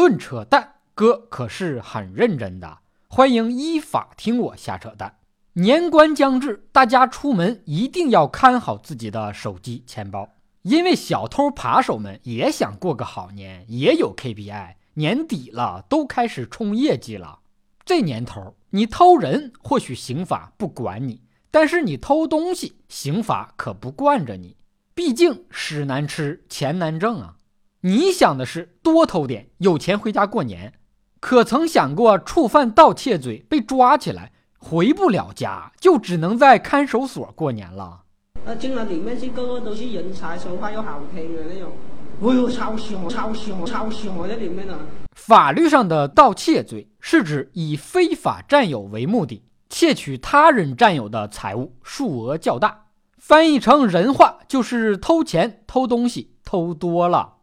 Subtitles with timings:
[0.00, 2.78] 论扯淡，哥可是很认真的。
[3.06, 5.16] 欢迎依法听我瞎扯淡。
[5.52, 10.26] 年关将至，大家出门一定要看好自己的手机、钱包，
[10.62, 14.76] 因为小偷扒手们也想过个好年，也有 KPI。
[14.94, 17.40] 年底了，都开始冲业绩了。
[17.84, 21.20] 这年头，你偷人或许刑法不管你，
[21.50, 24.56] 但是你偷东西，刑法可不惯着你。
[24.94, 27.36] 毕竟屎难吃，钱难挣啊！
[27.82, 30.74] 你想的是多偷点，有钱回家过年，
[31.18, 38.02] 可曾想过触犯盗窃罪被抓起来，回不了家，就只能在看守所过年了？
[38.46, 41.72] 啊，进了里面去，个个都是人才，说话又好听的那种。
[42.20, 44.78] 哎呦，超凶，超凶，超凶在里面呢。
[45.16, 52.88] 法律上的盗窃罪是指以非法占有为目的，窃取他人占有的财物，数额较大。
[53.16, 57.36] 翻译成人话就是偷钱、偷东西、偷多了。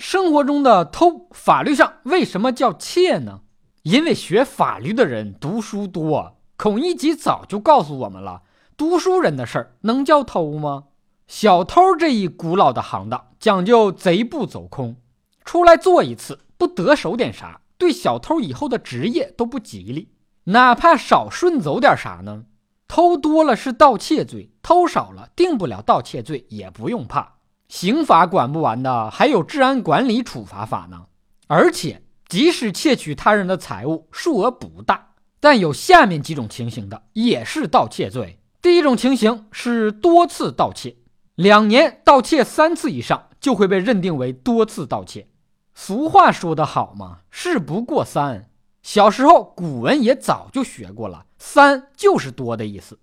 [0.00, 3.40] 生活中的偷，法律上为什么叫窃呢？
[3.82, 8.40] 因为学法律的人读书多，孔乙己早就告诉我们了：
[8.78, 10.84] 读书人的事儿能叫偷吗？
[11.28, 14.96] 小偷这一古老的行当讲究贼不走空，
[15.44, 20.14] 出来做一次不得手点啥，对小偷以后的职业都不吉利。
[20.44, 22.46] 哪怕少顺走点啥呢？
[22.88, 27.39] 偷多了是盗窃罪，偷少了定不了盗窃罪，也不用怕。
[27.70, 31.06] 刑法管不完的，还有治安管理处罚法呢。
[31.46, 38.40] 而且，即使窃取他人的财物，数额不大，但有下面几种情形的，也是盗窃罪。
[38.60, 40.96] 第一种情形是多次盗窃，
[41.36, 45.28] 两年盗窃三次以上，就会被认定为多次盗窃。
[45.72, 48.50] 俗话说得好嘛，事不过三。
[48.82, 52.98] 小时候古文也早就学过了，三就是多的意思。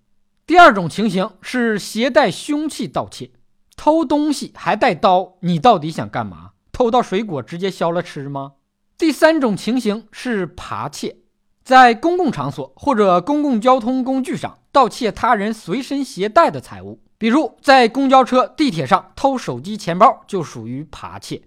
[0.46, 3.30] 第二种情形是携带凶器盗窃。
[3.78, 6.50] 偷东西还带刀，你到底想干嘛？
[6.72, 8.54] 偷到水果直接削了吃吗？
[8.98, 11.18] 第三种情形是扒窃，
[11.62, 21.42] 在公共场所或者公共交通工具上盗窃他人随身携带的财物，比如在公交车、地铁上偷手机、钱包，就属于扒窃。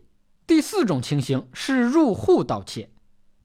[0.48, 2.90] 第四种情形是入户盗窃，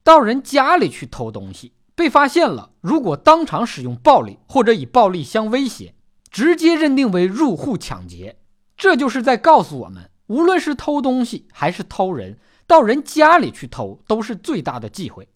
[0.01, 5.93] 到人家里去偷东西，被发现了，如果当场使用暴力或者以暴力相威胁，
[6.31, 8.37] 直接认定为入户抢劫。
[8.77, 15.27] 这就是在告诉我们，无论是偷东西还是偷人，到人家里去偷都是最大的忌讳。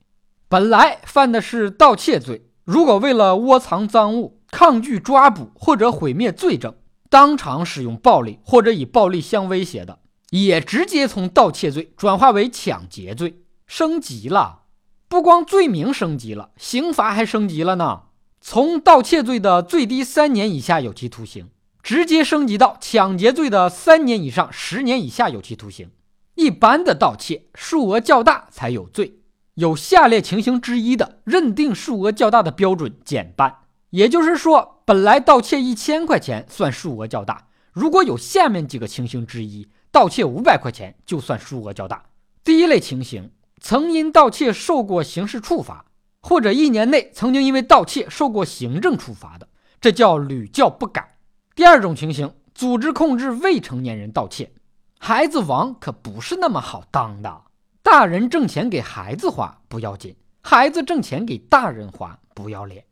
[0.47, 6.75] 本来犯的是盗窃罪，如果为了窝藏赃物、抗拒抓捕或者毁灭罪证，
[7.09, 14.59] 当场使用暴力或者以暴力相威胁的，也直接从盗窃罪转化为抢劫罪，升级了。
[15.07, 18.03] 不光罪名升级了，刑罚还升级了呢，
[18.39, 21.49] 从盗窃罪的最低三年以下有期徒刑。
[21.83, 25.89] 直接升级到抢劫罪的三年以上十年以下有期徒刑。
[26.35, 29.19] 一般的盗窃数额较大才有罪，
[29.55, 33.57] 有下列情形之一的，认定数额较大的标准减半。
[33.89, 42.05] 也就是说，本来盗窃一千块钱算数额较大，如果有下面几个情形之一，盗窃五百块钱就算数额较大。
[42.43, 45.85] 第一类情形，曾因盗窃受过刑事处罚，
[46.21, 49.49] 或者一年内曾经因为盗窃受过行政处罚的，
[49.81, 51.10] 这叫屡教不改。
[51.53, 54.53] 第二种情形，组织控制未成年人盗窃，
[54.97, 57.41] 孩子王可不是那么好当的。
[57.83, 62.85] 大人挣钱给孩子花不要紧，孩子挣钱给大人花不要脸。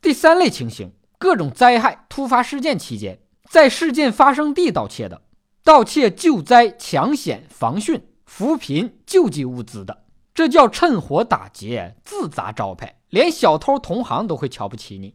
[0.00, 3.20] 第三类情形，各种灾害突发事件期间，
[3.50, 5.20] 在事件发生地盗窃的，
[5.62, 15.14] 盗窃救灾、抢险、防汛、扶贫、救济物资的，这叫趁火打劫，自砸招牌，连小偷同行都会瞧不起你。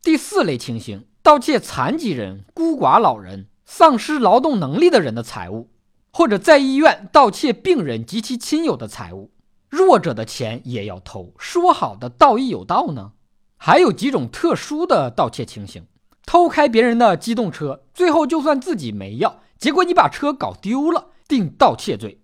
[0.00, 1.04] 第四类情形。
[1.30, 5.70] 盗窃残疾人、孤寡老人、丧失劳动能力的人的财物，
[6.10, 9.30] 或者在医院盗窃病人及其亲友的财物，
[9.68, 11.32] 弱者的钱也要偷。
[11.38, 13.12] 说好的道义有道呢？
[13.56, 15.86] 还有几种特殊的盗窃情形：
[16.26, 22.18] 偷开别人的机动车，最后就算自己没要，结果你把车搞丢了，定盗窃罪；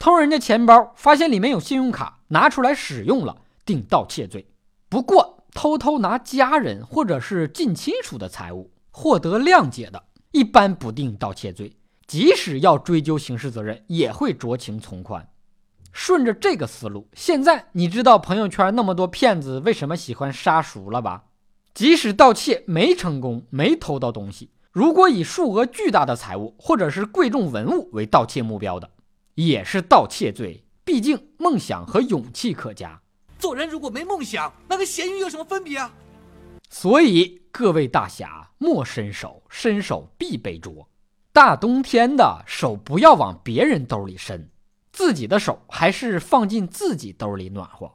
[0.00, 4.48] 偷人家钱包，发现里面有信用卡，拿出来使用了，定盗窃罪。
[4.88, 5.37] 不过。
[5.60, 10.00] 偷偷拿家人或者是近亲属的财物获得谅解的，
[10.30, 11.76] 一般不定盗窃罪，
[12.06, 15.28] 即使要追究刑事责任，也会酌情从宽。
[15.92, 21.24] 顺着这个思路，现在你知道朋友圈那么多骗子为什么喜欢杀熟了吧？
[21.74, 28.88] 即使盗窃没成功，没偷到东西，如果以数额巨大的财物或者是贵重文物为盗窃目标的，
[29.34, 30.64] 也是盗窃罪。
[30.84, 33.02] 毕竟梦想和勇气可嘉。
[33.38, 35.92] 做人如果没梦想，那跟咸鱼有什么分别啊？
[36.68, 40.88] 所以各位大侠莫伸手，伸手必被捉。
[41.32, 44.50] 大冬天的手不要往别人兜里伸，
[44.92, 47.92] 自己的手还是放进自己兜里暖和。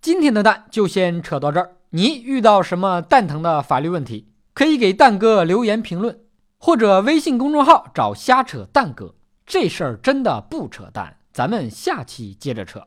[0.00, 1.76] 今天的蛋就先扯到这儿。
[1.90, 6.20] 你遇到什么蛋疼的法律问题，可以给蛋哥留言评论，
[6.58, 9.14] 或者微信公众号找瞎扯蛋哥。
[9.46, 12.86] 这事儿真的不扯淡，咱们下期接着扯。